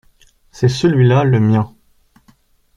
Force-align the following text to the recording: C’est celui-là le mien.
C’est 0.49 0.67
celui-là 0.67 1.23
le 1.23 1.39
mien. 1.39 1.75